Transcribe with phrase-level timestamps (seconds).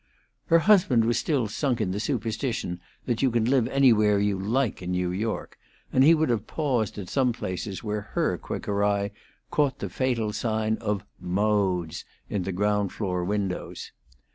[0.47, 4.81] Her husband was still sunk in the superstition that you can live anywhere you like
[4.81, 5.59] in New York,
[5.93, 9.11] and he would have paused at some places where her quicker eye
[9.51, 13.91] caught the fatal sign of "Modes" in the ground floor windows.